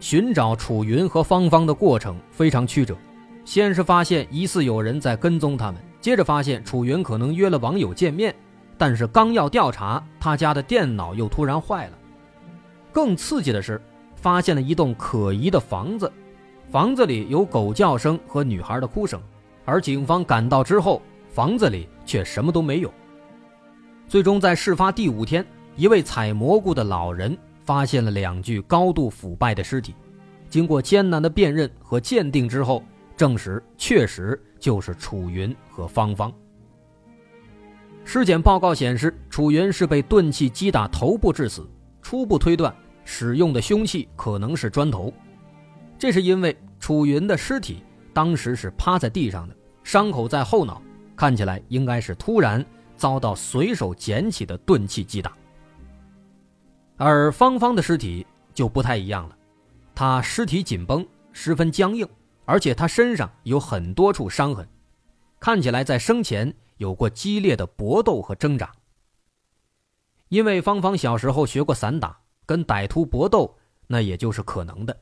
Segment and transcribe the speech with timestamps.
[0.00, 2.96] 寻找楚云和芳芳的过程非常曲折，
[3.44, 8.34] 先是发现疑似有人在跟踪他们，接着发现楚云可能约了网友见面，
[8.76, 11.98] 但是刚要调查，他家的电脑又突然坏了。
[12.92, 13.80] 更刺激的是，
[14.14, 16.10] 发现了一栋可疑的房子，
[16.70, 19.20] 房子里有狗叫声和女孩的哭声，
[19.64, 22.92] 而警方赶到之后，房子里却什么都没有。
[24.06, 25.44] 最终在事发第五天，
[25.76, 27.36] 一位采蘑菇的老人。
[27.68, 29.94] 发现了两具高度腐败的尸体，
[30.48, 32.82] 经过艰难的辨认和鉴定之后，
[33.14, 36.32] 证实确实就是楚云和芳芳。
[38.06, 41.68] 尸检报告显示，楚云是被钝器击打头部致死，
[42.00, 42.74] 初步推断
[43.04, 45.12] 使用的凶器可能是砖头。
[45.98, 47.82] 这是因为楚云的尸体
[48.14, 50.80] 当时是趴在地上的，伤口在后脑，
[51.14, 52.64] 看起来应该是突然
[52.96, 55.36] 遭到随手捡起的钝器击打。
[57.00, 59.38] 而芳芳的尸体就不太一样了，
[59.94, 62.04] 她尸体紧绷，十分僵硬，
[62.44, 64.68] 而且她身上有很多处伤痕，
[65.38, 68.72] 看起来在生前有过激烈的搏斗和挣扎。
[70.28, 75.00] 因为芳芳小时候学过散打，跟歹徒搏斗那也就是可能的。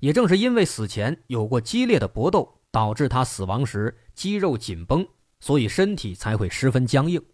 [0.00, 5.06] 也正是因为死前有过激烈的搏斗，导致她死亡时肌肉紧绷，
[5.38, 7.24] 所以身体才会十分僵硬。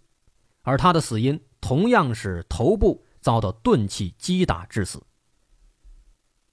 [0.61, 3.03] 而她的死因同样是头部。
[3.25, 5.03] 遭到钝器击打致死。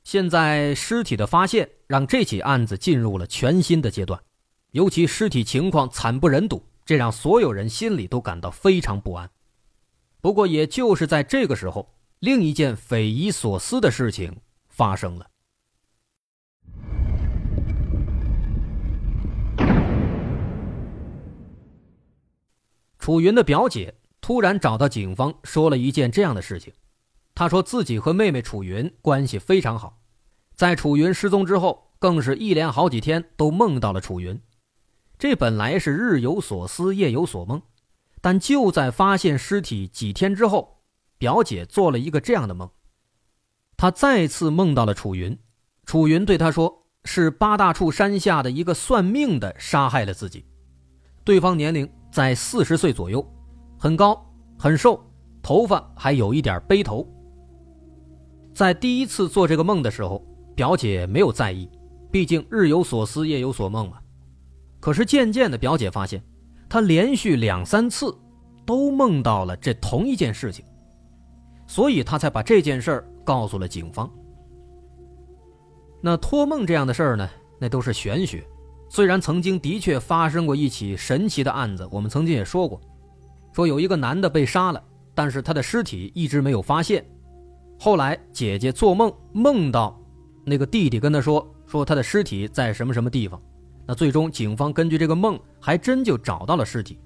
[0.05, 4.17] 现在尸体的发现让这起案子进入了全新的阶段，
[4.71, 9.29] 尤其尸体情况惨不忍睹，这让所有人心里都感到非常不安。
[10.21, 14.39] 不过，也就是在这个时候，另一件匪夷所思的事情
[14.69, 15.27] 发生了。
[22.97, 23.93] 楚云的表姐。
[24.21, 26.71] 突然找到警方，说了一件这样的事情。
[27.33, 29.99] 他说自己和妹妹楚云关系非常好，
[30.53, 34.39] 在楚云失踪之后，更是一连好几天都梦到了楚云。
[35.17, 37.61] 这本来是日有所思，夜有所梦，
[38.21, 40.83] 但就在发现尸体几天之后，
[41.17, 42.69] 表姐做了一个这样的梦。
[43.77, 45.37] 她再次梦到了楚云，
[45.85, 50.45] 楚云对她说：“是八大处山下的一个算命的杀害了自己，
[51.23, 53.25] 对方年龄在四十岁左右。”
[53.81, 54.23] 很高，
[54.59, 55.03] 很瘦，
[55.41, 57.03] 头发还有一点背头。
[58.53, 60.23] 在第一次做这个梦的时候，
[60.55, 61.67] 表姐没有在意，
[62.11, 63.97] 毕竟日有所思，夜有所梦嘛。
[64.79, 66.23] 可是渐渐的，表姐发现，
[66.69, 68.15] 她连续两三次
[68.67, 70.63] 都梦到了这同一件事情，
[71.65, 74.07] 所以她才把这件事儿告诉了警方。
[76.01, 77.27] 那托梦这样的事儿呢，
[77.59, 78.45] 那都是玄学。
[78.89, 82.79] 虽然曾经的确发生过一起神奇的案子，我们曾经也说过。
[83.51, 87.05] 说有一个男的被杀了，但是他的尸体一直没有发现。
[87.79, 89.99] 后来姐姐做梦梦到，
[90.45, 93.41] 那个弟弟跟他说，说他的尸体在什么什么地方。
[93.85, 96.99] 那最终警方根据这个梦，还真就找到了尸体。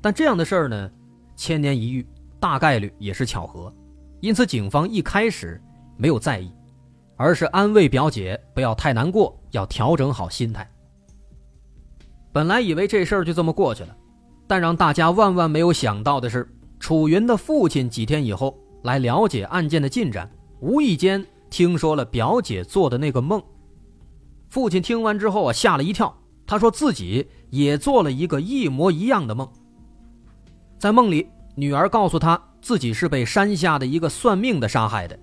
[0.00, 0.90] 但这样的事儿呢，
[1.36, 2.06] 千年一遇，
[2.40, 3.72] 大概率也是巧合。
[4.20, 5.60] 因此警方一开始
[5.96, 6.50] 没有在意，
[7.16, 10.68] 而是安慰表姐不要太难过，要调整好心态。
[12.32, 13.96] 本来以为这事儿就这么过去了。
[14.48, 16.48] 但让大家万万没有想到的是，
[16.80, 20.28] 楚云的父亲几天以后来了解案件的进展，
[20.60, 23.40] 无意间听说了表姐做的那个梦。
[24.48, 29.46] 父亲听完之后啊，吓了一跳，他说自己也做了一个一模一样的梦。
[30.78, 35.18] 在梦里，女儿告诉他自己是被山下的一个算命的杀害的，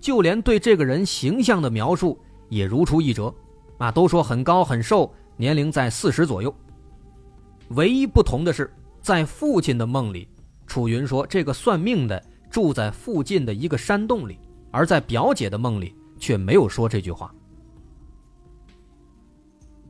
[0.00, 2.16] 就连对这个人形象的描述
[2.48, 3.34] 也如出一辙，
[3.78, 6.54] 啊，都说很高很瘦，年龄在四十左右。
[7.70, 10.28] 唯一不同的是，在父亲的梦里，
[10.66, 12.20] 楚云说这个算命的
[12.50, 14.38] 住在附近的一个山洞里，
[14.72, 17.32] 而在表姐的梦里却没有说这句话。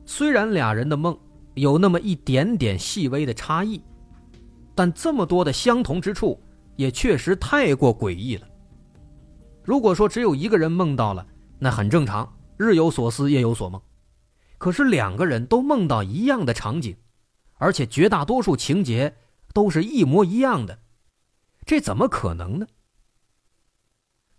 [0.05, 1.17] 虽然俩人的梦
[1.55, 3.81] 有那么一点点细微的差异，
[4.75, 6.39] 但这么多的相同之处
[6.75, 8.47] 也确实太过诡异了。
[9.63, 11.25] 如果说只有一个人梦到了，
[11.57, 13.81] 那很正常，日有所思，夜有所梦。
[14.59, 16.95] 可是两个人都梦到一样的场景。
[17.61, 19.15] 而且绝大多数情节
[19.53, 20.79] 都是一模一样的，
[21.63, 22.65] 这怎么可能呢？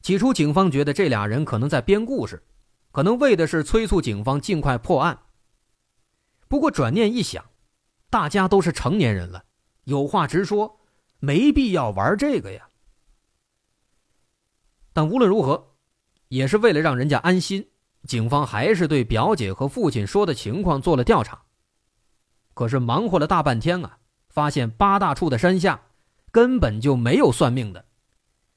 [0.02, 2.42] 起初，警方觉得这俩人可能在编故事，
[2.90, 5.16] 可能为的是催促警方尽快破案。
[6.48, 7.44] 不过转念一想，
[8.10, 9.44] 大家都是成年人了，
[9.84, 10.80] 有话直说，
[11.20, 12.68] 没必要玩这个呀。
[14.92, 15.76] 但无论如何，
[16.26, 17.70] 也是为了让人家安心，
[18.02, 21.41] 警方还是对表姐和父亲说的情况做了调查。
[22.54, 25.80] 可是忙活了大半天啊，发现八大处的山下
[26.30, 27.84] 根本就没有算命的，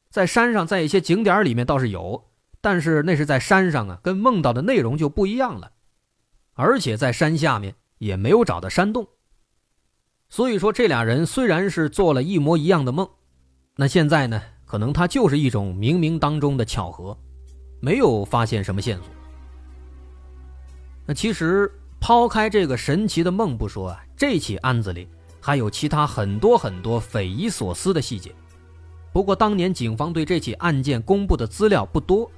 [0.09, 2.29] 在山上，在一些景点里面倒是有，
[2.61, 5.71] 但是那是在山上啊，跟梦到的内容就不一样了，
[6.53, 9.07] 而且在山下面也没有找到山洞。
[10.29, 13.07] 所以说，这俩人虽然是做了一模一样的梦，
[13.75, 14.41] 那现在呢？
[14.65, 17.15] 可能它就是一种冥冥当中的巧合，
[17.79, 19.05] 没有发现什么线索。
[21.05, 21.71] 那其实
[22.05, 25.07] 抛开这个神奇的梦不说啊，这起案子里
[25.41, 28.31] 还有其他很多很多匪夷所思的细节。
[29.11, 32.29] 不过当年警方对这起案件公布的资料不多，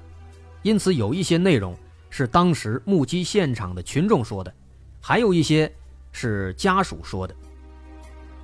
[0.61, 1.75] 因此有一些内容
[2.09, 4.53] 是当时目击现场的群众说的，
[5.01, 5.69] 还有一些
[6.13, 7.35] 是家属说的。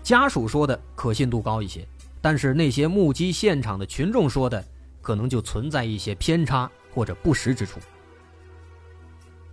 [0.02, 1.88] 家属说的可信度高一些。
[2.20, 4.62] 但是那些目击现场的群众说的，
[5.02, 7.80] 可能就存在一些偏差或者不实之处。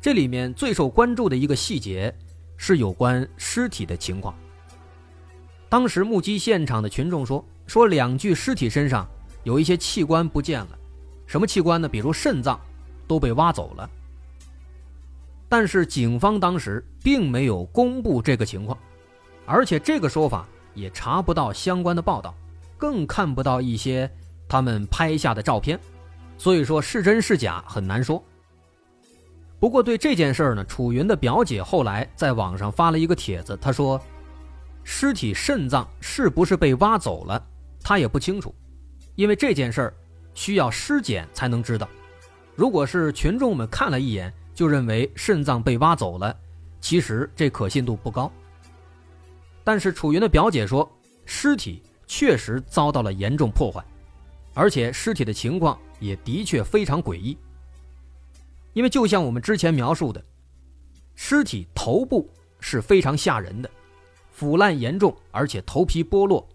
[0.01, 2.15] 这里面最受关注的一个细节，
[2.57, 4.35] 是有关尸体的情况。
[5.69, 9.07] 当时目击现场的群众说，说两具尸体身上
[9.45, 10.79] 有一些器官不见了，
[11.27, 11.89] 什么器官呢？
[11.89, 12.59] 比如肾脏，
[13.07, 13.89] 都被挖走了。
[15.49, 18.79] 但是警方当时并没有公布这个情况，
[19.45, 22.35] 而且这个说法也查不到相关的报道。
[22.79, 24.11] 更看不到一些
[24.49, 25.79] 他们拍下的照片，
[26.39, 28.25] 所以说是真是假很难说。
[29.61, 34.01] 不过对这件事儿呢，楚云的表姐后来在网上发了一个帖子，她说，
[34.83, 37.47] 尸体肾脏是不是被挖走了，
[37.83, 38.53] 她也不清楚，
[39.15, 39.95] 因为这件事儿
[40.35, 41.89] 需要尸检才能知道。
[42.57, 46.35] 如果是群众们看了一眼就认为肾脏被挖走了，
[46.81, 48.33] 其实这可信度不高。
[49.63, 50.91] 但是楚云的表姐说，
[51.25, 51.83] 尸体。
[52.13, 53.81] 确实遭到了严重破坏，
[54.53, 57.39] 而且尸体的情况也的确非常诡异。
[58.73, 60.25] 因为就像我们之前描述的，
[61.15, 62.31] 尸体头部
[62.61, 63.71] 是非常吓人的，
[64.31, 66.49] 腐烂严重，而且头皮剥落。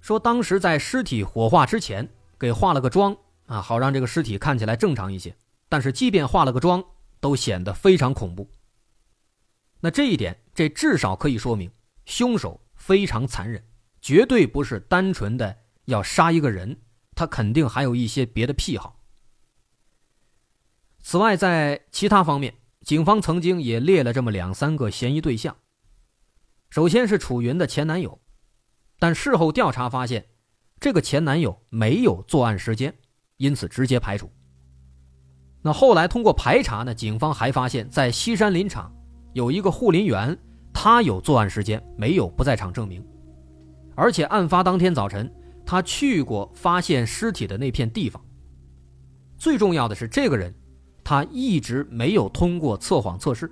[0.00, 2.08] 说当时在尸体火化之前
[2.38, 3.16] 给化了个妆
[3.46, 5.34] 啊，好让这个尸体看起来正常一些。
[5.68, 6.82] 但是即便化了个妆，
[7.20, 8.48] 都显得非常恐怖。
[9.80, 11.70] 那这一点，这至少可以说明
[12.06, 13.62] 凶手非常残忍。
[14.00, 15.56] 绝对不是单纯的
[15.86, 16.76] 要杀一个人，
[17.14, 18.97] 他肯定还有一些别的癖好。
[21.10, 22.52] 此外，在其他方面，
[22.82, 25.56] 警方曾经也列了这么两三个嫌疑对象。
[26.68, 28.20] 首先是楚云的前男友，
[28.98, 30.26] 但事后调查发现，
[30.78, 32.94] 这个前男友没有作案时间，
[33.38, 34.30] 因此直接排除。
[35.62, 38.94] 那后来通过排查呢，警方还发现，在西山林场
[39.32, 40.38] 有一个护林员，
[40.74, 43.02] 他有作案时间，没有不在场证明。
[43.94, 48.22] 而且案发当天早晨，他去过发现尸体的那片地方。
[49.38, 50.54] 最重要的是，这个人，
[51.08, 53.50] 他一直没有通过测谎测试，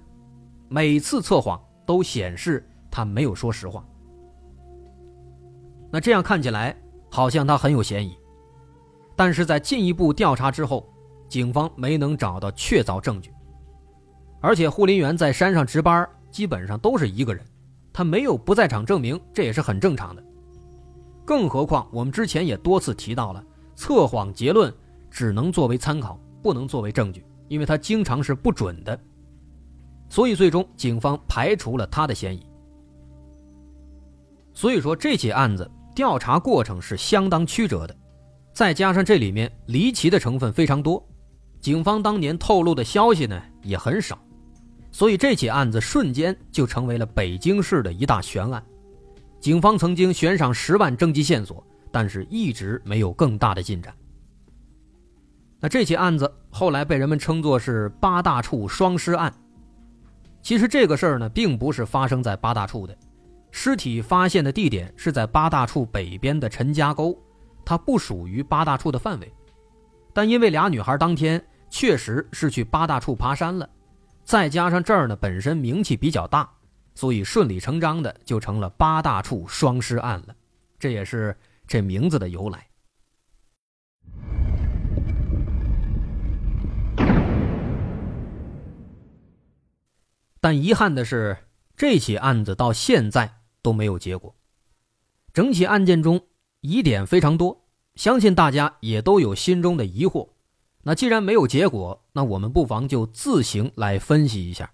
[0.68, 3.82] 每次测谎都显示他没有说实话。
[5.90, 6.76] 那这样看起来
[7.10, 8.14] 好像他很有嫌疑，
[9.16, 10.86] 但是在进一步调查之后，
[11.30, 13.32] 警方没能找到确凿证据。
[14.42, 17.42] 而且护林员在山上值班，基本上都是一个人，
[17.90, 20.22] 他没有不在场证明，这也是很正常的。
[21.24, 23.42] 更何况，我们之前也多次提到了，
[23.74, 24.70] 测谎结论
[25.10, 28.98] 只能作为参考，不能作为证据，因为他经常是不准的。
[30.08, 32.46] 所以，最终警方排除了他的嫌疑。
[34.52, 37.96] 所以说，这起案子调查过程是相当曲折的，
[38.52, 41.04] 再加上这里面离奇的成分非常多，
[41.60, 44.18] 警方当年透露的消息呢也很少，
[44.92, 48.64] 所以这起案子瞬间就成为了北京市的一大悬案。
[49.40, 53.94] 警方曾经悬赏十万征集线索，但是一直没有更大的进展。
[55.68, 59.32] 这起案子后来被人们称作是八大处双尸案。
[60.42, 62.96] 其实这个事儿呢，并不是发生在八大处的，
[63.50, 67.16] 尸体发现的地点是在八大处北边的陈家沟，
[67.64, 69.32] 它不属于八大处的范围。
[70.12, 73.68] 但因为俩女孩当天确实是去八大处爬山了，
[74.24, 76.48] 再加上这儿呢本身名气比较大。
[76.94, 80.34] 所以顺理成章的就成了八大处双尸案了，
[80.78, 82.66] 这也是这名字的由来。
[90.46, 91.38] 但遗憾的是，
[91.76, 94.32] 这起案子到现在都没有结果。
[95.34, 96.24] 整起案件中
[96.60, 100.28] 疑点非常多，相信大家也都有心中的疑惑。
[100.84, 104.72] 那既然没有结果，那我们不妨就自行来分析一下。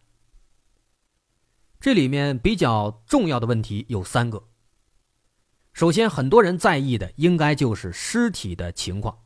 [1.80, 4.44] 这里面比较重要的问题有三个。
[5.72, 9.22] 首先，很多人在意的应该就是尸体的情况。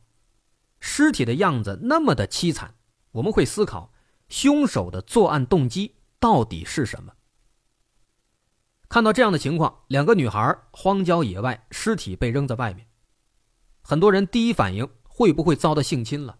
[0.79, 2.75] 尸体的样子那么的凄惨，
[3.11, 3.91] 我们会思考
[4.29, 7.13] 凶手的作案动机到底是什么。
[8.89, 12.87] 看到这样的情况，两个女孩荒郊野外，尸体被扔在外面，
[13.81, 16.37] 很多人第一反应会不会遭到性侵了？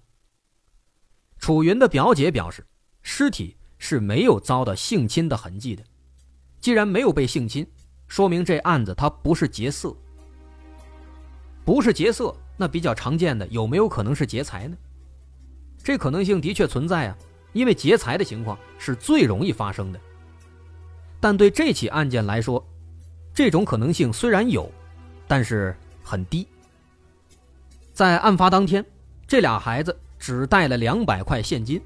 [1.37, 2.65] 楚云的表姐表示，
[3.01, 5.83] 尸体是没有遭到性侵的痕迹的。
[6.59, 7.69] 既然没有被性侵，
[8.07, 9.95] 说明这案子它不是劫色。
[11.63, 14.77] 不是劫色，那比较常见的有没有可能是劫财呢？
[15.83, 17.17] 这可能性的确存在啊，
[17.53, 19.99] 因为劫财的情况是最容易发生的。
[21.19, 22.65] 但对这起案件来说，
[23.33, 24.71] 这种可能性虽然有，
[25.27, 26.47] 但是很低。
[27.93, 28.85] 在案发当天，
[29.27, 31.81] 这俩孩子只带了两百块现金，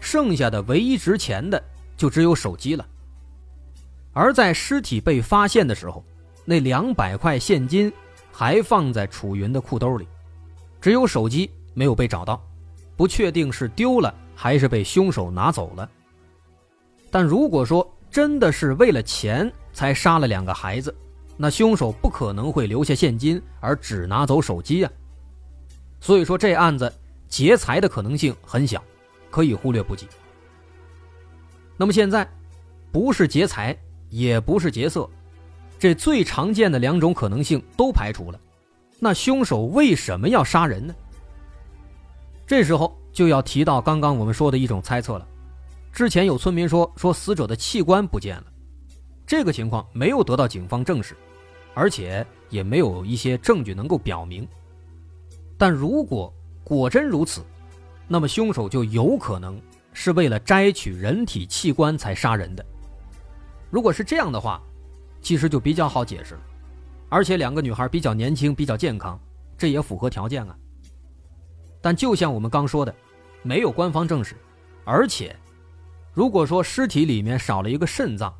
[0.00, 1.62] 剩下的唯一值钱的
[1.96, 2.86] 就只有手机了。
[4.12, 6.04] 而在尸体被发现的时候，
[6.44, 7.92] 那两百块现金。
[8.32, 10.08] 还放在楚云的裤兜里，
[10.80, 12.42] 只有手机没有被找到，
[12.96, 15.86] 不确定是丢了还是被凶手拿走了。
[17.10, 20.96] 但如果说真的是为了钱才杀了两个孩子，
[21.36, 24.90] 那凶手不可能会留下现金而只拿走手机啊。
[26.00, 26.90] 所以说这案子
[27.28, 28.82] 劫财的可能性很小，
[29.30, 30.08] 可以忽略不计。
[31.76, 32.26] 那么现在，
[32.90, 33.76] 不是劫财，
[34.08, 35.06] 也不是劫色。
[35.78, 38.40] 这最常见的两种可能性都排除了，
[38.98, 40.94] 那凶手为什么要杀人呢？
[42.46, 45.26] 这时候就要提到刚刚我们说的一种猜测了。
[45.92, 48.44] 之前有村民说说死者的器官不见了，
[49.26, 51.16] 这个情况没有得到警方证实，
[51.74, 54.46] 而且也没有一些证据能够表明。
[55.58, 57.42] 但如果果真如此，
[58.06, 59.60] 那么凶手就有可能
[59.92, 62.64] 是为了摘取人体器官才杀人的。
[63.68, 64.60] 如果是这样的话，
[65.20, 66.40] 其实就比较好解释了，
[67.08, 69.18] 而且两个女孩比较年轻，比较健康，
[69.58, 70.56] 这也符合条件啊。
[71.80, 72.94] 但就像我们刚说的，
[73.42, 74.36] 没有官方证实，
[74.84, 75.34] 而且，
[76.12, 78.34] 如果说尸体里面少了一个肾脏，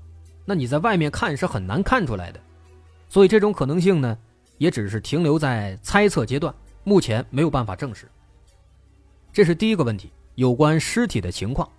[0.44, 2.40] 那你在外面看是很难看出来的，
[3.08, 4.18] 所以这种可能性呢，
[4.58, 6.54] 也只是停留在猜测阶段，
[6.84, 8.10] 目前没有办法证实。
[9.32, 11.70] 这是第一个问题，有关尸体的情况。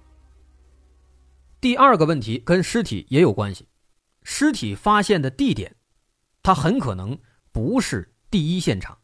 [1.59, 3.67] 第二个问题跟尸体也有关系。
[4.23, 5.75] 尸体发现的地点，
[6.41, 7.17] 它很可能
[7.51, 8.97] 不是第一现场。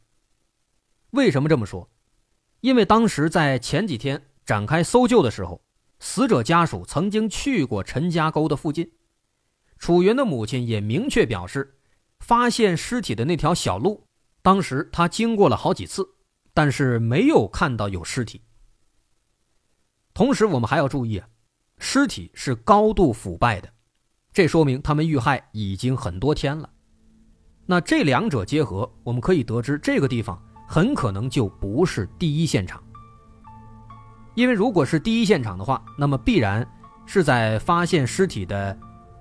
[1.11, 1.89] 为什么这么说？
[2.61, 5.61] 因为当时在前几天展开搜救的时候，
[5.99, 8.91] 死者家属曾经去过陈家沟的附近。
[9.77, 11.77] 楚云的母亲也明确表示，
[12.19, 14.03] 发现尸体的那条小路，
[14.41, 16.07] 当时他经过了好几次，
[16.53, 18.41] 但是没有看到有尸体。
[20.13, 21.21] 同时，我们还要注意，
[21.77, 23.71] 尸体是高度腐败的。
[24.33, 26.69] 这说明他们遇害已经很多天了，
[27.65, 32.83] 那这两者结合，我们可以得知这个地方很可能就不是第一现场。
[34.35, 36.67] 因为如果是第一现场的话，那么必然
[37.05, 38.77] 是在发现尸体的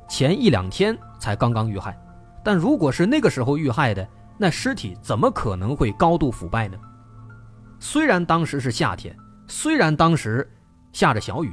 [0.08, 1.98] 前一两天才刚刚遇害，
[2.44, 6.76] 但如果是那个时候遇害的，那尸体怎么可能会高度腐败呢？
[7.78, 10.46] 虽然当时是夏天，虽然当时
[10.92, 11.52] 下着小雨，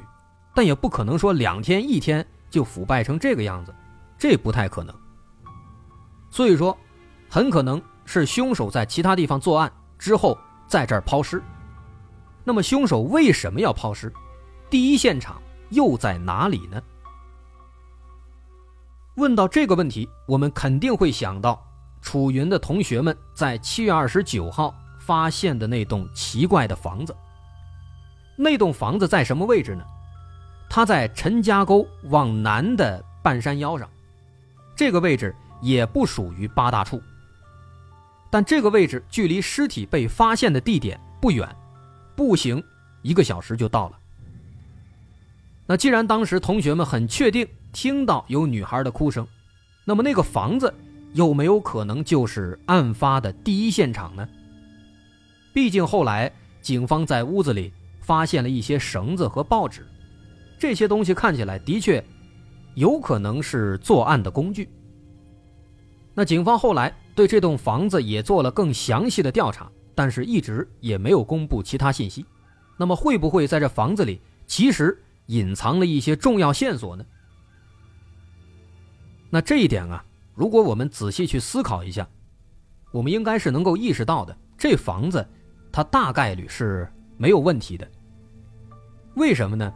[0.54, 2.26] 但也不可能说两天一天。
[2.54, 3.74] 就腐败成这个样子，
[4.16, 4.94] 这不太可能。
[6.30, 6.78] 所以说，
[7.28, 9.74] 很可能是凶手在其他地方作案
[10.04, 11.42] 之后，在这儿抛尸。
[12.44, 14.12] 那么，凶手为什么要抛尸？
[14.70, 16.84] 第一现场又在哪里呢？
[19.16, 21.66] 问到这个问题，我们肯定会想到
[22.02, 27.16] 楚云的同学们在七月二十九号发现的那栋奇怪的房子。
[28.38, 29.86] 那栋房子在什么位置呢？
[30.70, 33.90] 它在陈家沟往南的半山腰上，
[34.76, 37.02] 这个位置也不属于八大处，
[38.34, 41.48] 但这个位置距离尸体被发现的地点不远，
[42.16, 42.64] 步行
[43.04, 44.00] 一个小时就到了。
[45.68, 49.28] 那既然当时同学们很确定听到有女孩的哭声，
[49.86, 50.74] 那么那个房子
[51.14, 54.28] 有没有可能就是案发的第一现场呢？
[55.54, 57.72] 毕竟后来警方在屋子里
[58.02, 59.86] 发现了一些绳子和报纸。
[60.58, 62.04] 这些东西看起来的确
[62.74, 64.68] 有可能是作案的工具。
[66.16, 72.26] 那警方后来对这栋房子也做了更详细的调查，但是一直也没有公布其他信息。
[72.78, 77.06] 那么会不会在这房子里其实隐藏了一些重要线索呢？
[79.30, 80.04] 那这一点啊，
[80.34, 82.08] 如果我们仔细去思考一下，
[82.92, 84.36] 我们应该是能够意识到的。
[84.58, 85.28] 这房子
[85.72, 87.90] 它大概率是没有问题的。
[89.16, 89.72] 为什么呢？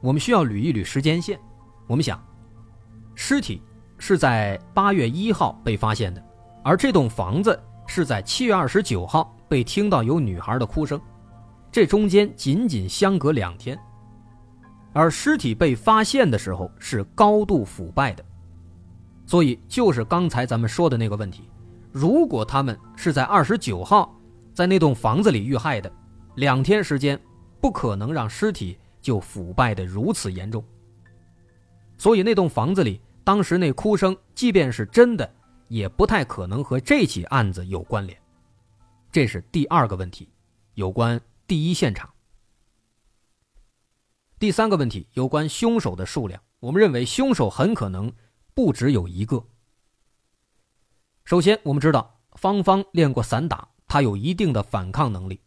[0.00, 1.38] 我们需要捋一捋时间线。
[1.86, 2.22] 我们想，
[3.14, 3.62] 尸体
[3.98, 6.24] 是在八月一号被发现的，
[6.62, 11.00] 而这栋房子是在七月二十九号被听到有女孩的哭声，
[11.70, 13.78] 这中间仅仅相隔两天。
[14.92, 18.24] 而尸体被发现的时候是高度腐败的，
[19.26, 21.48] 所以就是刚才咱们说的那个问题：
[21.90, 24.14] 如果他们是在二十九号
[24.52, 25.90] 在那栋房子里遇害的，
[26.34, 27.18] 两天时间
[27.60, 30.62] 不可能让尸体就腐败的如此严重。
[31.96, 35.28] 所以那栋房子里当时那哭声，即便是真的，
[35.72, 38.20] 也不太可能和这起案子有关联。
[39.10, 40.28] 这是第二个问题，
[40.74, 42.12] 有关第一现场。
[44.38, 48.12] 第三个问题有关凶手的数量，我们认为凶手很可能
[48.52, 49.42] 不只有一个。
[51.24, 55.40] 首先，我们知道芳芳练过散打，她有一定的反抗能力。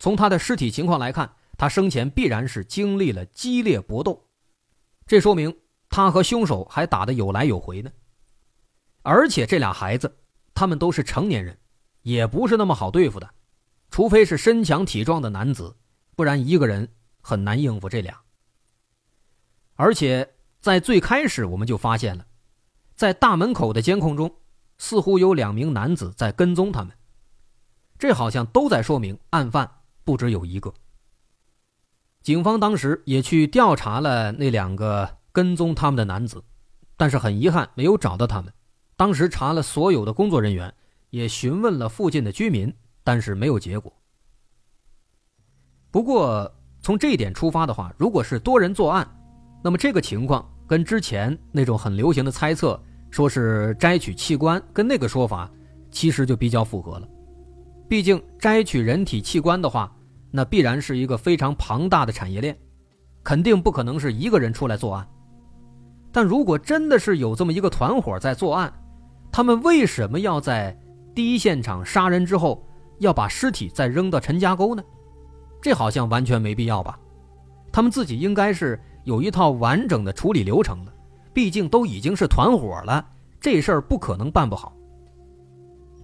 [0.00, 4.26] 从她的尸体情况来看，她生前必然是经历了激烈搏斗，
[5.06, 5.56] 这说明
[5.88, 7.92] 她和凶手还打得有来有回呢。
[9.02, 10.16] 而且这俩孩子，
[10.54, 11.58] 他们都是成年人，
[12.02, 13.28] 也不是那么好对付的，
[13.90, 15.76] 除非是身强体壮的男子，
[16.14, 16.88] 不然一个人
[17.20, 18.20] 很难应付这俩。
[19.74, 22.26] 而且在最开始，我们就发现了，
[22.94, 24.32] 在大门口的监控中，
[24.78, 26.92] 似乎有两名男子在跟踪他们。
[27.98, 29.68] 这好像都在说明案犯
[30.04, 30.72] 不只有一个。
[32.22, 36.44] 警方当时也去调查了那两个跟踪他们的男子，
[36.96, 38.52] 但是很遗憾没有找到他们。
[39.02, 40.72] 当时查了所有的工作人员，
[41.10, 43.92] 也询问了附近的居民，但是没有结果。
[45.90, 46.48] 不过
[46.80, 49.04] 从这一点出发的话，如果是多人作案，
[49.60, 55.50] 那么这个情况跟之前那种很流行的猜测，说是摘取器官，跟那个说法
[55.90, 57.08] 其实就比较符合了。
[57.88, 59.92] 毕竟摘取人体器官的话，
[60.30, 62.56] 那必然是一个非常庞大的产业链，
[63.24, 65.04] 肯定不可能是一个人出来作案。
[66.12, 68.72] 但如果真的是有这么一个团伙在作案，
[69.32, 70.78] 他们为什么要在
[71.14, 72.64] 第一现场杀人之后
[73.00, 74.84] 要把尸体再扔到陈家沟呢？
[75.60, 76.96] 这好像完全没必要吧？
[77.72, 78.78] 他们自己应该是。
[79.04, 80.92] 有一套完整的处理流程的，
[81.32, 83.04] 毕竟都已经是团伙了，
[83.40, 84.72] 这事儿不可能办不好。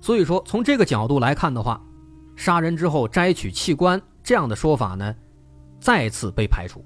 [0.01, 1.81] 所以说，从这个角度来看的话，
[2.35, 5.15] 杀人之后摘取器官这样的说法呢，
[5.79, 6.85] 再次被排除。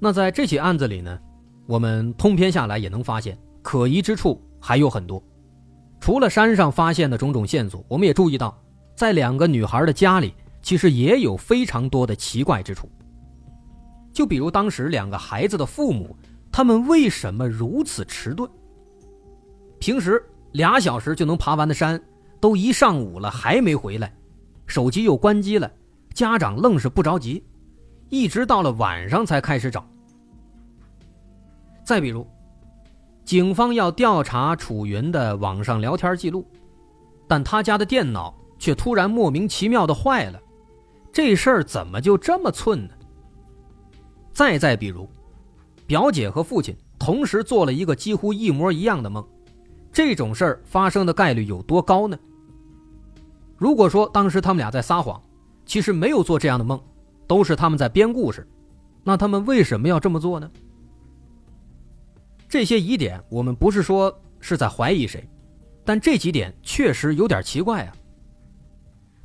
[0.00, 1.16] 那在这起案子里呢，
[1.66, 5.22] 我们通篇下来也能发现，可疑之处还有很多。
[6.00, 8.58] 除了山上发现的种种线索，我们也注意到，
[8.96, 12.88] 在两个女孩的家里，其实也有非常多的奇怪之处。
[14.10, 16.16] 就比如当时两个孩子的父母，
[16.50, 18.50] 他们为什么如此迟钝？
[19.78, 22.02] 平时俩小时就能爬完的山，
[22.40, 24.10] 都一上午了还没回来，
[24.66, 25.70] 手机又关机了，
[26.14, 27.44] 家长愣是不着急，
[28.08, 29.86] 一直到了晚上才开始找。
[31.84, 32.26] 再比如，
[33.24, 36.46] 警方要调查楚云的网上聊天记录，
[37.26, 40.38] 但他家的电脑却突然莫名其妙的坏了，
[41.10, 42.90] 这事儿怎么就这么寸呢？
[44.32, 45.08] 再再比如，
[45.86, 49.26] 表姐和父亲同时做了一个几乎一模一样的梦，
[49.90, 52.18] 这种事儿发生的概率有多高呢？
[53.56, 55.18] 如果说当时他们俩在撒谎，
[55.64, 56.78] 其实没有做这样的梦，
[57.26, 58.46] 都是他们在编故事，
[59.02, 60.50] 那他们为什么要这么做呢？
[62.54, 65.28] 这些疑点，我们不是说是在怀疑谁，
[65.84, 67.92] 但这几点确实有点奇怪啊。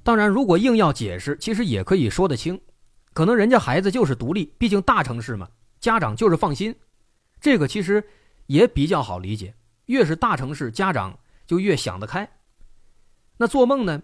[0.01, 2.59] 当然，如果硬要解释，其实也可以说得清。
[3.13, 5.47] 可能人家孩子就是独立，毕竟大城市嘛，
[5.79, 6.75] 家长就是放心，
[7.39, 8.03] 这个其实
[8.47, 9.53] 也比较好理解。
[9.85, 11.15] 越是大城市，家长
[11.45, 12.27] 就越想得开。
[13.37, 14.01] 那做梦呢，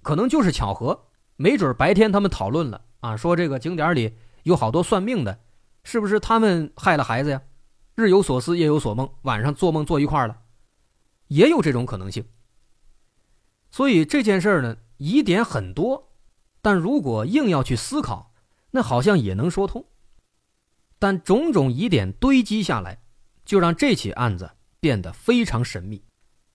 [0.00, 5.40] 可能就是巧合，没准白天他们讨论了啊，说这个景点里有好多算命的，
[5.82, 7.42] 是不是他们害了孩子呀？
[8.00, 10.42] 日有所思，夜有所梦，晚上做梦做一块了，
[11.28, 12.24] 也有这种可能性。
[13.70, 16.14] 所以这件事呢，疑点很多，
[16.62, 18.28] 但如果硬要去思考。
[18.72, 19.84] 那好像也能说通，
[20.96, 23.02] 但种种疑点堆积下来，
[23.44, 26.04] 就让这起案子变得非常神秘，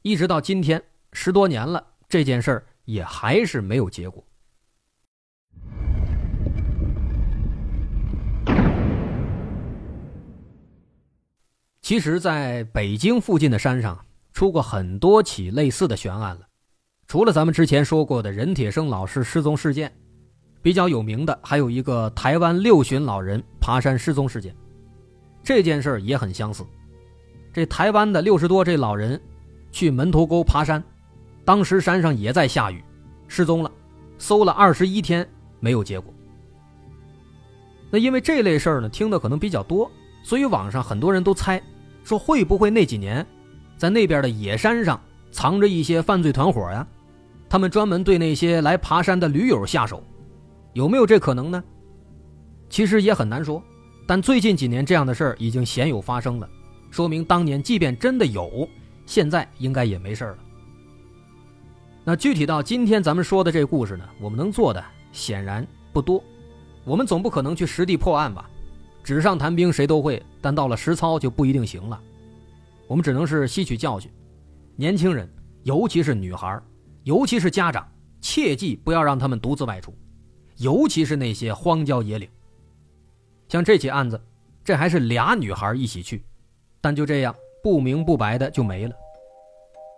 [0.01, 0.81] 一直到今天
[1.11, 4.24] 十多年了，这件事儿也还是没有结果。
[11.85, 16.41] 其实，在北京附近的山上出过很多起类似的悬案了，
[17.05, 19.93] 除了咱们之前说过的任铁生老师失踪事件。
[20.63, 24.55] 比较有名的还有一个台湾六旬老人爬山失踪事件，
[25.43, 26.65] 这件事儿也很相似。
[27.53, 29.21] 这台湾的六十多这老人
[29.71, 30.83] 去门头沟爬山，
[31.45, 32.83] 当时山上也在下雨，
[33.27, 33.71] 失踪了，
[34.17, 36.11] 搜了二十一天没有结果。
[37.91, 39.91] 那因为这类事儿呢，听的可能比较多，
[40.23, 41.61] 所以网上很多人都猜，
[42.05, 43.25] 说会不会那几年，
[43.75, 46.87] 在那边的野山上藏着一些犯罪团伙呀？
[47.49, 50.03] 他们专门对那些来爬山的驴友下手，
[50.73, 51.63] 有没有这可能呢？
[52.69, 53.61] 其实也很难说。
[54.07, 56.47] 但最近几年这样的事儿已经鲜有发生了，
[56.91, 58.69] 说明当年即便真的有，
[59.07, 60.37] 现在应该也没事了。
[62.03, 66.23] 那具体到今天咱们说的这故事呢，我们能做的显然不多。
[66.83, 68.47] 我们总不可能去实地破案吧？
[69.05, 72.01] 纸上谈兵谁都会，但到了实操就不一定行了。
[72.87, 74.11] 我们只能是吸取教训，
[74.75, 76.59] 年轻人，尤其是女孩，
[77.03, 77.87] 尤其是家长，
[78.19, 79.95] 切记不要让他们独自外出，
[80.57, 82.27] 尤其是那些荒郊野岭。
[83.47, 84.19] 像这起案子，
[84.63, 86.25] 这还是俩女孩一起去，
[86.81, 88.95] 但就这样不明不白的就没了。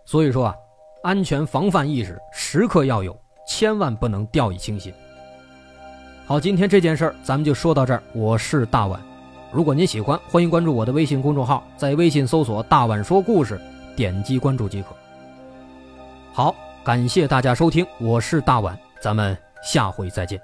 [0.05, 0.55] 所以说啊，
[1.03, 3.17] 安全防范意识时刻要有，
[3.47, 4.93] 千万不能掉以轻心。
[6.27, 8.03] 好，今天这件事儿咱们就说到这儿。
[8.11, 8.99] 我是大碗，
[9.49, 13.57] 如果您喜欢，欢迎关注我的微信公众号，在微信搜索“大碗说故事”，
[13.95, 14.89] 点击关注即可。
[16.33, 20.37] 好，感谢大家收听，我是大碗，咱们下回再见。